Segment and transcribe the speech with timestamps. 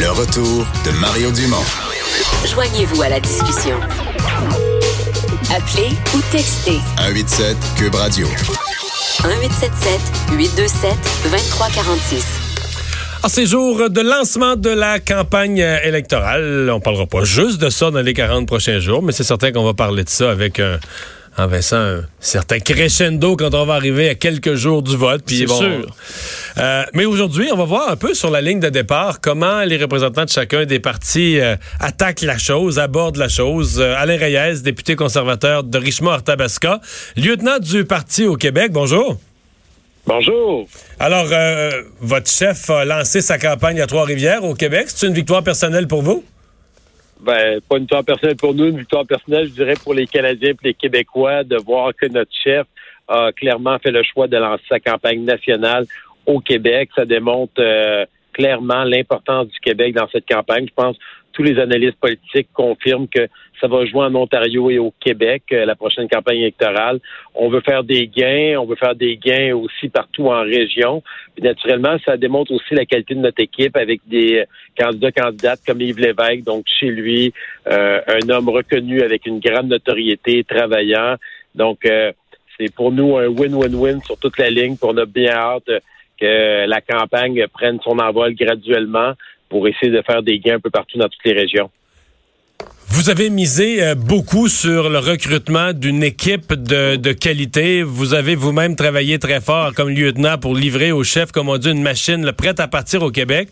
[0.00, 1.56] Le retour de Mario Dumont.
[2.46, 3.76] Joignez-vous à la discussion.
[5.50, 8.28] Appelez ou textez 187 Cube Radio.
[8.28, 10.00] 1877
[10.36, 10.90] 827
[11.24, 12.24] 2346.
[13.24, 17.90] À ces jours de lancement de la campagne électorale, on parlera pas juste de ça
[17.90, 20.78] dans les 40 prochains jours, mais c'est certain qu'on va parler de ça avec un,
[21.38, 25.22] en Vincent, un certain crescendo quand on va arriver à quelques jours du vote.
[25.26, 25.94] C'est sûr.
[26.58, 29.76] Euh, mais aujourd'hui, on va voir un peu sur la ligne de départ comment les
[29.76, 33.80] représentants de chacun des partis euh, attaquent la chose, abordent la chose.
[33.80, 36.80] Euh, Alain Reyes, député conservateur de Richemont-Arthabasca,
[37.16, 38.72] lieutenant du parti au Québec.
[38.72, 39.18] Bonjour.
[40.08, 40.66] Bonjour.
[40.98, 44.86] Alors, euh, votre chef a lancé sa campagne à Trois-Rivières au Québec.
[44.88, 46.24] C'est une victoire personnelle pour vous?
[47.20, 50.50] Ben, pas une victoire personnelle pour nous, une victoire personnelle, je dirais, pour les Canadiens
[50.50, 52.66] et les Québécois, de voir que notre chef
[53.08, 55.86] a clairement fait le choix de lancer sa campagne nationale
[56.26, 56.90] au Québec.
[56.94, 60.66] Ça démontre euh, clairement l'importance du Québec dans cette campagne.
[60.68, 60.96] Je pense
[61.38, 63.28] tous les analystes politiques confirment que
[63.60, 66.98] ça va jouer en Ontario et au Québec, euh, la prochaine campagne électorale.
[67.32, 71.00] On veut faire des gains, on veut faire des gains aussi partout en région.
[71.40, 76.00] Naturellement, ça démontre aussi la qualité de notre équipe avec des candidats, candidates comme Yves
[76.00, 77.32] Lévesque, donc chez lui,
[77.68, 81.14] euh, un homme reconnu avec une grande notoriété, travaillant.
[81.54, 82.10] Donc, euh,
[82.58, 84.76] c'est pour nous un win-win-win sur toute la ligne.
[84.76, 85.70] Puis on a bien hâte
[86.20, 89.12] que la campagne prenne son envol graduellement
[89.48, 91.70] pour essayer de faire des gains un peu partout dans toutes les régions.
[92.90, 97.82] Vous avez misé euh, beaucoup sur le recrutement d'une équipe de, de, qualité.
[97.82, 101.70] Vous avez vous-même travaillé très fort comme lieutenant pour livrer au chef, comme on dit,
[101.70, 103.50] une machine prête à partir au Québec.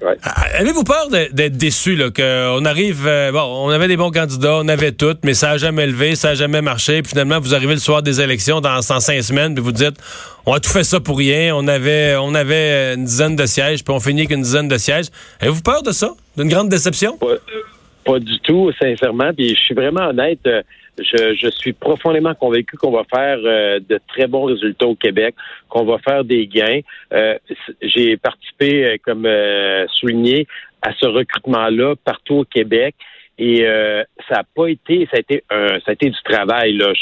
[0.00, 0.16] Ouais.
[0.58, 4.68] Avez-vous peur d'être déçu là, qu'on arrive, euh, bon, on avait des bons candidats, on
[4.68, 7.02] avait tout, mais ça a jamais levé, ça a jamais marché.
[7.02, 9.96] Puis finalement, vous arrivez le soir des élections dans, dans cinq semaines, puis vous dites,
[10.46, 11.54] on a tout fait ça pour rien.
[11.56, 14.78] On avait, on avait une dizaine de sièges, puis on finit avec une dizaine de
[14.78, 15.06] sièges.
[15.40, 17.18] Avez-vous peur de ça, d'une grande déception?
[17.18, 17.34] Pas,
[18.04, 19.32] pas du tout, sincèrement.
[19.36, 20.38] Puis je suis vraiment honnête.
[20.46, 20.62] euh,
[20.98, 25.34] Je, je suis profondément convaincu qu'on va faire euh, de très bons résultats au Québec,
[25.68, 26.80] qu'on va faire des gains.
[27.12, 27.38] Euh,
[27.82, 29.28] J'ai participé, euh, comme
[29.88, 30.46] souligné,
[30.82, 32.94] à ce recrutement-là partout au Québec.
[33.38, 36.74] Et euh, ça n'a pas été, ça a été un, ça a été du travail
[36.74, 36.92] là.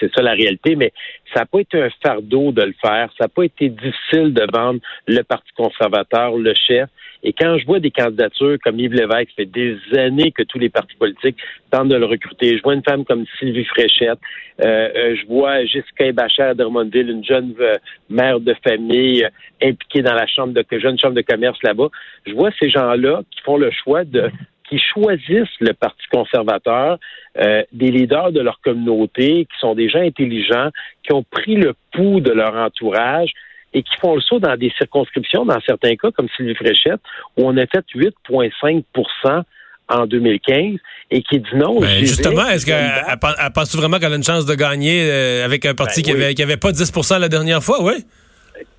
[0.00, 0.92] C'est ça la réalité, mais
[1.32, 3.10] ça n'a pas été un fardeau de le faire.
[3.18, 6.88] Ça n'a pas été difficile de vendre le Parti conservateur, le chef.
[7.24, 10.58] Et quand je vois des candidatures comme Yves Lévesque, ça fait des années que tous
[10.58, 11.38] les partis politiques
[11.70, 12.56] tentent de le recruter.
[12.56, 14.18] Je vois une femme comme Sylvie Fréchette.
[14.62, 17.76] Euh, euh, je vois Jessica Bachar d'Hermonville, une jeune euh,
[18.10, 19.30] mère de famille euh,
[19.62, 21.88] impliquée dans la chambre de jeune chambre de commerce là-bas.
[22.26, 24.30] Je vois ces gens-là qui font le choix de
[24.68, 26.98] qui choisissent le Parti conservateur,
[27.38, 30.70] euh, des leaders de leur communauté, qui sont des gens intelligents,
[31.02, 33.30] qui ont pris le pouls de leur entourage
[33.72, 37.00] et qui font le saut dans des circonscriptions, dans certains cas, comme Sylvie Fréchette,
[37.36, 39.42] où on a fait 8,5%
[39.88, 40.78] en 2015
[41.10, 41.80] et qui dit non.
[41.80, 45.74] Ben, justement, est-ce qu'elle pense vraiment qu'elle a une chance de gagner euh, avec un
[45.74, 46.22] parti Ben, qui, oui.
[46.22, 48.04] avait, qui avait pas 10% la dernière fois, oui?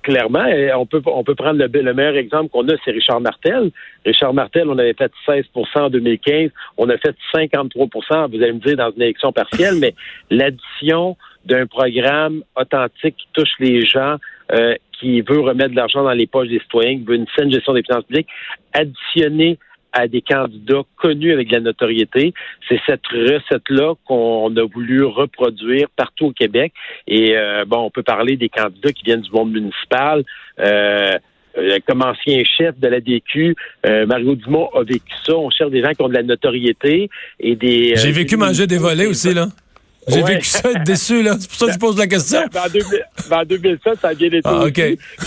[0.02, 3.70] Clairement, on peut on peut prendre le, le meilleur exemple qu'on a, c'est Richard Martel.
[4.04, 8.60] Richard Martel, on avait fait 16% en 2015, on a fait 53% vous allez me
[8.60, 9.94] dire, dans une élection partielle, mais
[10.30, 14.16] l'addition d'un programme authentique qui touche les gens,
[14.52, 17.52] euh, qui veut remettre de l'argent dans les poches des citoyens, qui veut une saine
[17.52, 18.28] gestion des finances publiques,
[18.72, 19.58] additionné
[19.96, 22.34] à des candidats connus avec de la notoriété.
[22.68, 26.72] C'est cette recette-là qu'on a voulu reproduire partout au Québec.
[27.08, 30.22] Et euh, bon, on peut parler des candidats qui viennent du monde municipal.
[30.60, 31.12] Euh,
[31.58, 33.54] euh, comme ancien chef de la DQ,
[33.86, 35.34] euh, Mario Dumont a vécu ça.
[35.34, 37.08] On cherche des gens qui ont de la notoriété
[37.40, 37.94] et des.
[37.96, 39.46] J'ai vécu manger des volets aussi, là.
[40.08, 40.34] J'ai Ouais.
[40.34, 41.34] vécu ça, être déçu, là.
[41.40, 42.38] C'est pour ça que je pose la question.
[42.52, 44.64] Ben, en, 2000 ben, en 2007, ça a bien été Ah.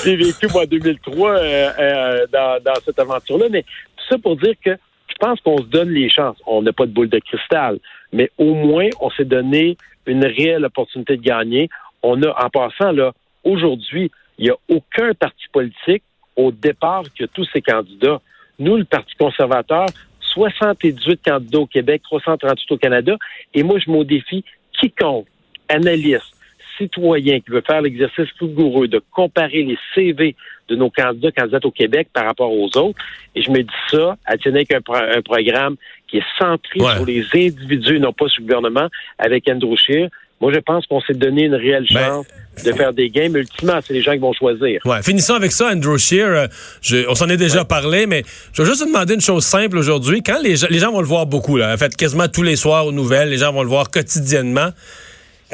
[0.05, 3.47] J'ai vécu, moi, en 2003 euh, euh, dans, dans cette aventure-là.
[3.51, 3.65] Mais
[4.09, 4.71] ça pour dire que
[5.07, 6.37] je pense qu'on se donne les chances.
[6.45, 7.79] On n'a pas de boule de cristal,
[8.13, 11.69] mais au moins, on s'est donné une réelle opportunité de gagner.
[12.03, 16.03] On a, en passant, là, aujourd'hui, il n'y a aucun parti politique
[16.35, 18.21] au départ qui a tous ses candidats.
[18.57, 19.85] Nous, le Parti conservateur,
[20.21, 23.17] 78 candidats au Québec, 338 au Canada.
[23.53, 24.43] Et moi, je m'au défi
[24.79, 25.27] quiconque,
[25.67, 26.35] analyste,
[26.79, 30.35] citoyen qui veut faire l'exercice rigoureux de comparer les CV
[30.69, 32.97] de nos candidats, candidates au Québec par rapport aux autres.
[33.35, 35.75] Et je me dis ça, attenez avec un, pro- un programme
[36.07, 36.95] qui est centré Ouais.
[36.95, 38.87] sur les individus et non pas sur le gouvernement
[39.19, 40.07] avec Andrew Scheer.
[40.41, 42.27] Moi, je pense qu'on s'est donné une réelle Ben, chance
[42.65, 44.79] de faire des gains, mais ultimement, c'est les gens qui vont choisir.
[44.85, 46.29] Ouais, finissons avec ça, Andrew Shear.
[46.29, 46.47] Euh,
[46.81, 48.23] je- on s'en est déjà parlé, mais
[48.53, 50.21] je vais juste vous demander une chose simple aujourd'hui.
[50.23, 52.55] Quand les, gens- les gens vont le voir beaucoup, là, en fait, quasiment tous les
[52.55, 54.69] soirs aux nouvelles, les gens vont le voir quotidiennement.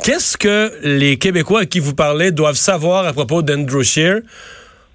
[0.04, 4.20] Qu'est-ce que les Québécois à qui vous parlez doivent savoir à propos d'Andrew Shear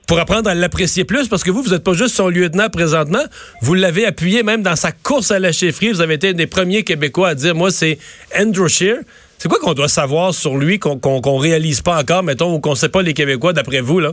[0.06, 3.22] pour apprendre à l'apprécier plus, parce que vous, vous n'êtes pas juste son lieutenant présentement,
[3.62, 5.90] vous l'avez appuyé même dans sa course à la chefferie.
[5.90, 7.98] Vous avez été un des premiers Québécois à dire, moi, c'est
[8.36, 8.98] Andrew Shear.
[9.38, 12.74] C'est quoi qu'on doit savoir sur lui qu'on qu'on réalise pas encore, mettons, ou qu'on
[12.74, 14.12] sait pas les Québécois, d'après vous, là?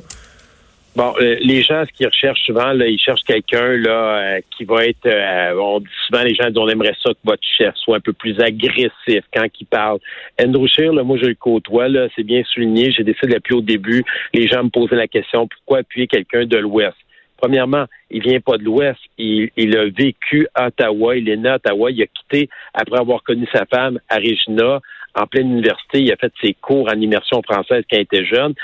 [0.98, 4.66] Bon, euh, les gens, ce qu'ils recherchent souvent, là, ils cherchent quelqu'un là euh, qui
[4.66, 5.06] va être.
[5.06, 8.14] Euh, on dit souvent les gens, on aimerait ça que votre chef soit un peu
[8.14, 10.00] plus agressif quand il parle.
[10.44, 12.92] Andrew là, moi je le côtoie, là, c'est bien souligné.
[12.92, 14.04] J'ai décidé de l'appuyer au début.
[14.34, 16.98] Les gens me posaient la question pourquoi appuyer quelqu'un de l'Ouest?
[17.40, 19.00] Premièrement, il vient pas de l'Ouest.
[19.20, 21.16] Il, il, a vécu à Ottawa.
[21.16, 21.92] Il est né à Ottawa.
[21.92, 24.80] Il a quitté après avoir connu sa femme à Regina
[25.14, 26.02] en pleine université.
[26.02, 28.56] Il a fait ses cours en immersion française quand il était jeune.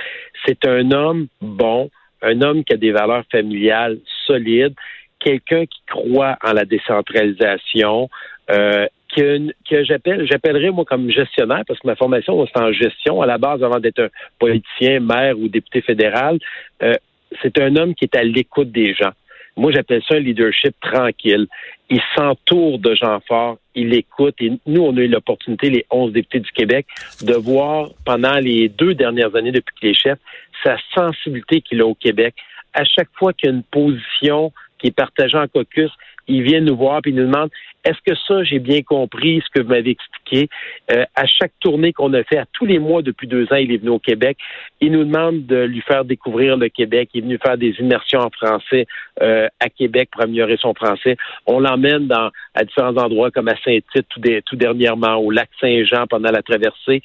[0.47, 1.91] C'est un homme bon
[2.24, 4.75] un homme qui a des valeurs familiales solides,
[5.20, 8.10] quelqu'un qui croit en la décentralisation,
[8.52, 13.22] euh, que, que j'appelle, j'appellerais moi comme gestionnaire, parce que ma formation c'est en gestion
[13.22, 14.10] à la base avant d'être un
[14.40, 16.40] politicien, maire ou député fédéral.
[16.81, 16.96] Euh,
[17.42, 19.12] c'est un homme qui est à l'écoute des gens.
[19.55, 21.47] Moi, j'appelle ça un leadership tranquille.
[21.89, 24.35] Il s'entoure de gens forts, il écoute.
[24.39, 26.88] Et nous, on a eu l'opportunité, les 11 députés du Québec,
[27.21, 30.17] de voir pendant les deux dernières années depuis qu'il est chef,
[30.63, 32.35] sa sensibilité qu'il a au Québec.
[32.73, 35.91] À chaque fois qu'il y a une position qui est partagée en caucus,
[36.27, 37.51] il vient nous voir et il nous demande
[37.83, 40.50] est-ce que ça, j'ai bien compris ce que vous m'avez expliqué?
[40.91, 43.71] Euh, à chaque tournée qu'on a fait, à tous les mois depuis deux ans, il
[43.71, 44.38] est venu au Québec.
[44.80, 47.09] Il nous demande de lui faire découvrir le Québec.
[47.13, 48.85] Il est venu faire des immersions en français
[49.21, 51.18] euh, à Québec pour améliorer son français.
[51.45, 56.07] On l'emmène dans à différents endroits comme à Saint-Tite tout, tout dernièrement, au lac Saint-Jean
[56.07, 57.01] pendant la traversée,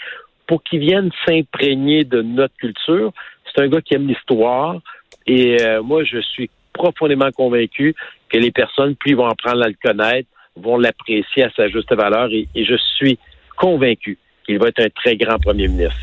[0.46, 3.12] pour qu'il vienne s'imprégner de notre culture.
[3.44, 4.80] C'est un gars qui aime l'histoire.
[5.26, 7.94] Et euh, moi, je suis profondément convaincu
[8.30, 10.28] que les personnes, plus ils vont apprendre à le connaître,
[10.62, 13.18] vont l'apprécier à sa juste valeur et, je suis
[13.56, 15.96] convaincu qu'il va être un très grand premier ministre.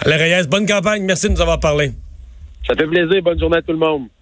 [0.00, 1.02] Alain Reyes, bonne campagne.
[1.02, 1.90] Merci de nous avoir parlé.
[2.66, 3.22] Ça fait plaisir.
[3.22, 4.08] Bonne journée à tout le monde.